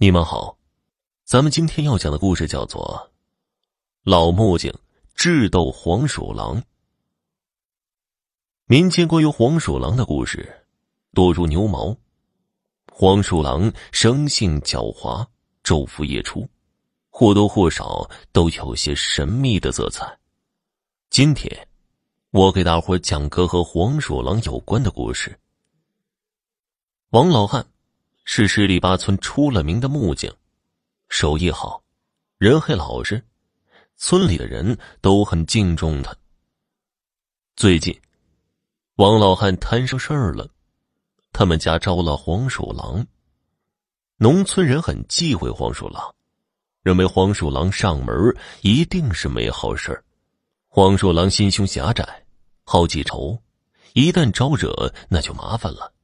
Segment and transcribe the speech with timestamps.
[0.00, 0.56] 你们好，
[1.24, 3.10] 咱们今天要讲的故事叫做
[4.04, 4.72] 《老木匠
[5.16, 6.62] 智斗黄鼠狼》。
[8.66, 10.64] 民间关于黄鼠狼的故事
[11.14, 11.96] 多如牛毛。
[12.92, 15.26] 黄鼠狼生性狡猾，
[15.64, 16.48] 昼伏夜出，
[17.10, 20.16] 或多或少都有些神秘的色彩。
[21.10, 21.66] 今天，
[22.30, 25.36] 我给大伙讲个和黄鼠狼有关的故事。
[27.10, 27.66] 王老汉。
[28.30, 30.30] 是十里八村出了名的木匠，
[31.08, 31.82] 手艺好，
[32.36, 33.24] 人还老实，
[33.96, 36.14] 村里的人都很敬重他。
[37.56, 37.98] 最近，
[38.96, 40.46] 王老汉摊上事儿了，
[41.32, 43.06] 他们家招了黄鼠狼。
[44.18, 46.14] 农村人很忌讳黄鼠狼，
[46.82, 48.14] 认为黄鼠狼上门
[48.60, 50.04] 一定是没好事
[50.68, 52.26] 黄鼠狼心胸狭窄，
[52.62, 53.42] 好记仇，
[53.94, 55.94] 一旦招惹，那就麻烦了。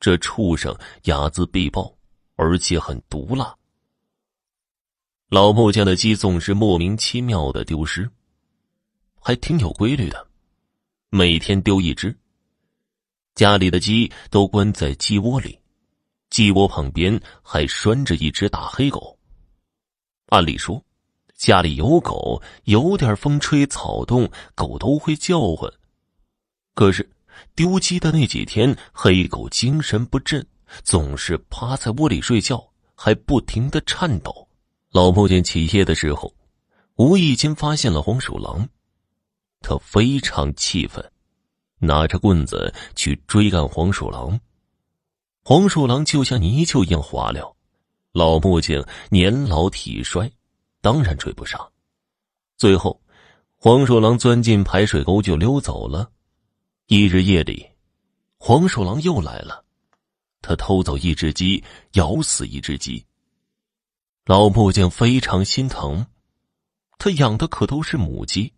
[0.00, 1.92] 这畜生睚眦必报，
[2.36, 3.52] 而且很毒辣。
[5.28, 8.08] 老木匠的鸡总是莫名其妙的丢失，
[9.20, 10.26] 还挺有规律的，
[11.10, 12.16] 每天丢一只。
[13.34, 15.58] 家里的鸡都关在鸡窝里，
[16.30, 19.18] 鸡窝旁边还拴着一只大黑狗。
[20.26, 20.82] 按理说，
[21.34, 25.68] 家里有狗，有点风吹草动，狗都会叫唤。
[26.74, 27.08] 可是。
[27.54, 30.46] 丢鸡的那几天，黑狗精神不振，
[30.82, 32.62] 总是趴在窝里睡觉，
[32.94, 34.48] 还不停的颤抖。
[34.90, 36.34] 老木匠起夜的时候，
[36.96, 38.68] 无意间发现了黄鼠狼，
[39.60, 41.04] 他非常气愤，
[41.78, 44.38] 拿着棍子去追赶黄鼠狼。
[45.44, 47.56] 黄鼠狼就像泥鳅一样滑溜，
[48.12, 50.30] 老木匠年老体衰，
[50.80, 51.60] 当然追不上。
[52.56, 53.00] 最后，
[53.56, 56.10] 黄鼠狼钻进排水沟就溜走了。
[56.90, 57.68] 一日夜里，
[58.38, 59.62] 黄鼠狼又来了，
[60.40, 63.04] 他偷走一只鸡，咬死一只鸡。
[64.24, 66.06] 老木匠非常心疼，
[66.96, 68.54] 他养的可都是母鸡，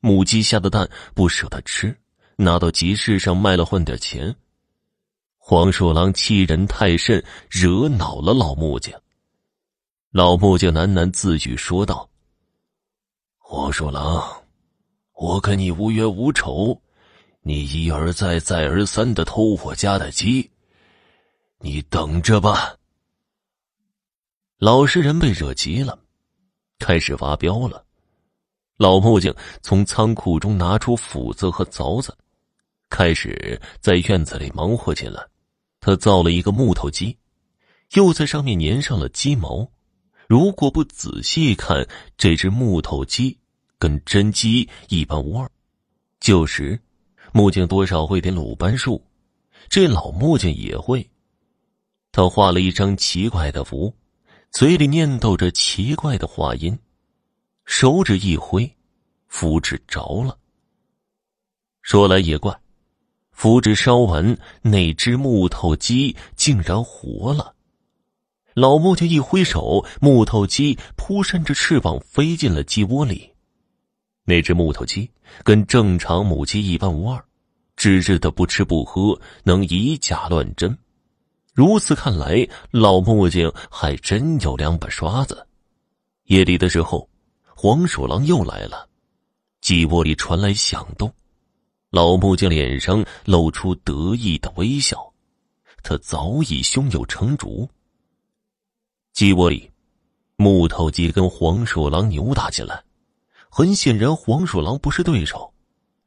[0.00, 1.94] 母鸡下的蛋不舍得吃，
[2.36, 4.34] 拿到集市上卖了换点钱。
[5.36, 8.98] 黄鼠狼欺人太甚，惹恼了老木匠。
[10.10, 12.08] 老木匠喃喃自语说道
[13.36, 14.42] ：“黄鼠狼，
[15.12, 16.80] 我跟你无冤无仇。”
[17.46, 20.50] 你一而再、再而三的偷我家的鸡，
[21.58, 22.74] 你等着吧。
[24.56, 25.98] 老实人被惹急了，
[26.78, 27.84] 开始发飙了。
[28.78, 32.16] 老木匠从仓库中拿出斧子和凿子，
[32.88, 35.22] 开始在院子里忙活起来。
[35.80, 37.14] 他造了一个木头鸡，
[37.92, 39.70] 又在上面粘上了鸡毛。
[40.26, 43.38] 如果不仔细看，这只木头鸡
[43.78, 45.50] 跟真鸡一般无二，
[46.20, 46.80] 就是。
[47.36, 49.04] 木匠多少会点鲁班术，
[49.68, 51.04] 这老木匠也会。
[52.12, 53.92] 他画了一张奇怪的符，
[54.52, 56.78] 嘴里念叨着奇怪的话音，
[57.64, 58.72] 手指一挥，
[59.26, 60.38] 符纸着了。
[61.82, 62.56] 说来也怪，
[63.32, 67.56] 符纸烧完，那只木头鸡竟然活了。
[68.54, 73.33] 老木匠一挥手，木头鸡扑扇着翅膀飞进了鸡窝里。
[74.24, 75.10] 那只木头鸡
[75.42, 77.22] 跟正常母鸡一般无二，
[77.76, 80.76] 只是它不吃不喝，能以假乱真。
[81.52, 85.46] 如此看来，老木匠还真有两把刷子。
[86.24, 87.08] 夜里的时候，
[87.54, 88.88] 黄鼠狼又来了，
[89.60, 91.12] 鸡窝里传来响动。
[91.90, 95.12] 老木匠脸上露出得意的微笑，
[95.82, 97.68] 他早已胸有成竹。
[99.12, 99.70] 鸡窝里，
[100.36, 102.83] 木头鸡跟黄鼠狼扭打起来。
[103.56, 105.48] 很显然，黄鼠狼不是对手。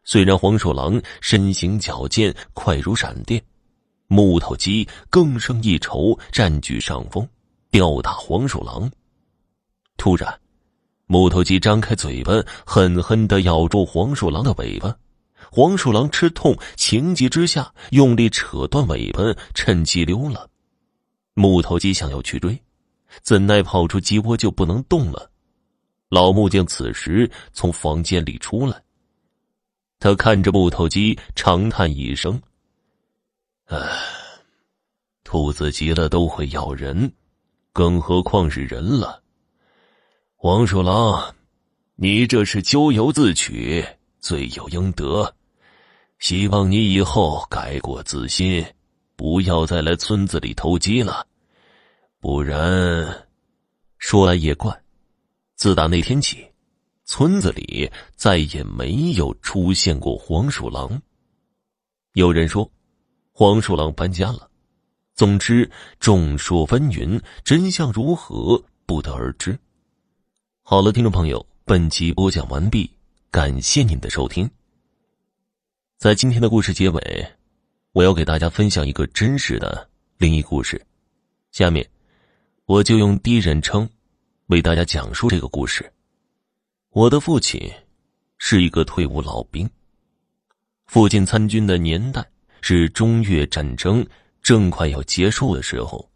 [0.04, 3.42] 虽然黄鼠狼身形矫健，快如闪电，
[4.08, 7.26] 木头鸡更胜一筹，占据上风，
[7.72, 8.92] 吊打黄鼠狼。
[9.96, 10.38] 突然，
[11.06, 12.34] 木头鸡张开嘴巴，
[12.66, 14.94] 狠狠的咬住黄鼠狼的尾巴。
[15.50, 19.22] 黄鼠狼吃痛，情急之下用力扯断尾巴，
[19.54, 20.50] 趁机溜了。
[21.34, 22.62] 木头鸡想要去追，
[23.22, 25.32] 怎奈跑出鸡窝就不能动了。
[26.10, 28.82] 老木匠此时从房间里出来，
[30.00, 32.42] 他看着木头鸡，长叹一声
[33.68, 33.78] ：“唉，
[35.26, 37.12] 兔子急了都会咬人，
[37.74, 39.22] 更何况是人了。
[40.38, 41.36] 黄鼠狼，
[41.96, 43.86] 你这是咎由自取，
[44.22, 45.36] 罪有应得。
[46.20, 48.66] 希望你以后改过自新，
[49.18, 51.28] 不要再来村子里偷鸡了，
[52.22, 53.28] 不然……
[53.98, 54.74] 说来也怪。”
[55.58, 56.48] 自打那天起，
[57.04, 61.02] 村子里再也没有出现过黄鼠狼。
[62.14, 62.72] 有人说，
[63.32, 64.52] 黄鼠狼搬家了，
[65.16, 65.68] 总之，
[66.00, 69.58] 众说纷纭，真相如何不得而知。
[70.62, 72.92] 好了，听众朋友，本集播讲完毕，
[73.32, 74.48] 感谢您的收听。
[75.98, 77.32] 在今天的故事结尾，
[77.94, 79.90] 我要给大家分享一个真实的
[80.20, 80.80] 灵异故事。
[81.52, 81.90] 下面，
[82.66, 83.90] 我就用第一人称
[84.48, 85.92] 为大家讲述这个故事。
[86.92, 87.70] 我的父亲
[88.38, 89.70] 是一个退伍老兵，
[90.86, 92.26] 父亲参军的年代
[92.62, 94.06] 是中越战争。
[94.42, 96.10] 正快要结束的时候，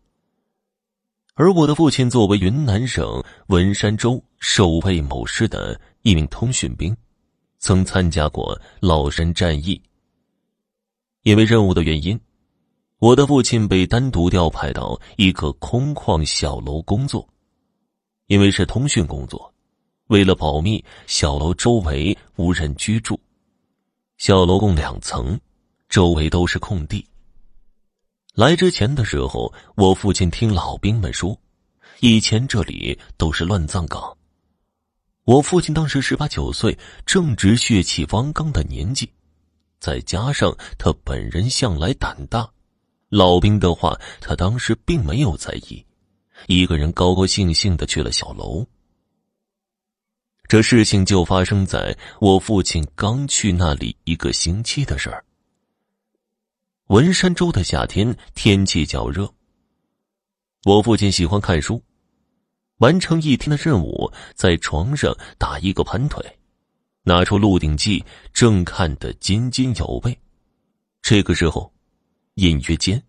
[1.33, 6.95] 而我的父亲作为云南省文山州守卫某师的一名通讯兵，
[7.59, 9.81] 曾参加过老山战役。
[11.23, 12.17] 因为任务的原因，
[12.99, 17.27] 我的父亲被单独调派到一个空旷小楼工作。
[18.31, 19.53] 因为是通讯工作，
[20.07, 23.19] 为了保密，小楼周围无人居住。
[24.17, 25.37] 小楼共两层，
[25.89, 27.05] 周围都是空地。
[28.33, 31.37] 来之前的时候，我父亲听老兵们说，
[31.99, 34.17] 以前这里都是乱葬岗。
[35.25, 39.11] 我父亲当时十八九岁，正值血气方刚的年纪，
[39.77, 42.49] 再加上他本人向来胆大，
[43.09, 45.85] 老兵的话他当时并没有在意，
[46.47, 48.65] 一个人高高兴兴的去了小楼。
[50.47, 55.23] 这事情就发生在我父亲刚去那里一个星期的事儿。
[56.87, 59.33] 文山州的夏天天气较热。
[60.65, 61.81] 我父亲喜欢看书，
[62.79, 66.21] 完成一天的任务，在床上打一个盘腿，
[67.03, 67.99] 拿出《鹿鼎记》，
[68.33, 70.19] 正看得津津有味。
[71.01, 71.73] 这个时候，
[72.35, 73.01] 隐约间，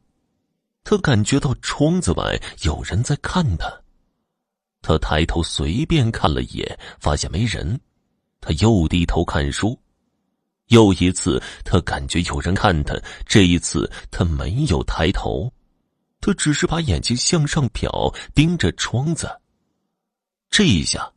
[0.85, 3.73] 他感觉到窗子外有人在看他。
[4.81, 7.81] 他抬头随便看了一眼，发现没人，
[8.41, 9.79] 他又低头看书。
[10.69, 12.95] 又一次，他感觉有人看他。
[13.27, 15.53] 这一次，他没有抬头，
[16.21, 19.29] 他只是把眼睛向上瞟，盯着窗子。
[20.51, 21.13] 这一下，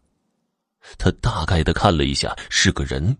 [0.98, 3.18] 他大概的看了一下，是个人，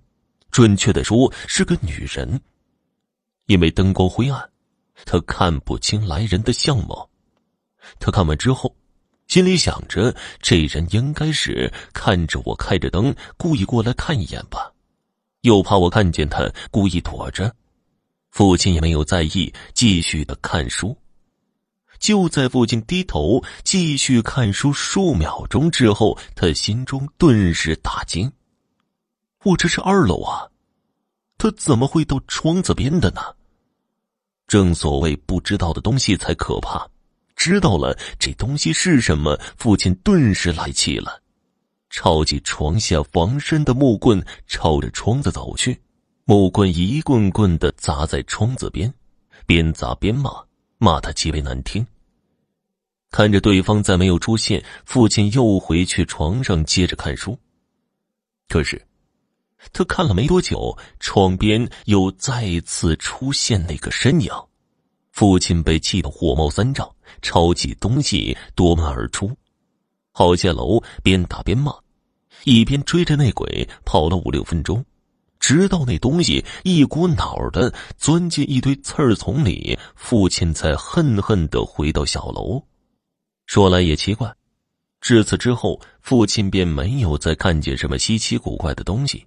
[0.52, 2.40] 准确的说是个女人。
[3.48, 4.50] 因为灯光灰暗，
[5.04, 7.10] 他看不清来人的相貌。
[8.00, 8.76] 他看完之后，
[9.28, 14.72] 心里想着：这人应该是看着我开着灯，故意过来看一眼吧。
[15.42, 17.54] 又怕我看见他，故意躲着。
[18.32, 20.98] 父亲也没有在意，继续的看书。
[22.00, 28.32] 就在父亲低头继续看书数秒钟之后，他心中顿时大惊
[29.46, 30.50] ：“我这是二楼啊，
[31.38, 33.22] 他怎么会到窗子边的呢？”
[34.48, 36.88] 正所谓不知道的东西才可怕，
[37.36, 41.22] 知道了这东西是什么，父亲顿时来气了。
[41.90, 45.80] 抄起床下防身的木棍，朝着窗子走去。
[46.26, 48.94] 木棍一棍棍的砸在窗子边，
[49.46, 50.32] 边砸边骂，
[50.78, 51.86] 骂他极为难听。
[53.12, 57.38] 看着对方再没有出现，父亲又回去床上接着看书。
[58.50, 58.82] 可是，
[59.74, 64.32] 他看了没多久，窗边又再次出现那个身影。
[65.12, 66.90] 父亲被气得火冒三丈，
[67.22, 69.32] 抄起东西夺门而出，
[70.14, 71.74] 跑下楼，边打边骂。
[72.44, 74.84] 一边追着那鬼跑了五六分钟，
[75.40, 82.62] 直到那东西一股脑的钻进一堆刺儿丛里，父亲才恨恨的回到小楼。
[83.46, 84.36] 说来也奇怪，
[85.00, 89.26] 至此之后，父亲便没有再看见什么稀奇古怪的东西。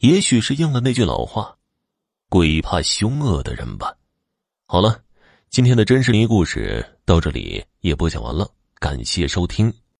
[0.00, 1.58] 也许是应了那句老话
[2.30, 3.94] ：“鬼怕凶恶的人吧。”
[4.64, 5.02] 好了，
[5.50, 9.70] 今天的真实灵异故事到这里也播讲完了，感谢收听。